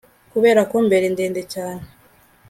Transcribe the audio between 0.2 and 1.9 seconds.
kuberako mbere ndende cyane